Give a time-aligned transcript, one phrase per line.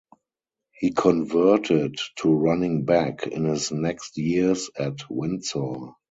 [0.71, 5.91] He converted to running back in his next years at Windsor.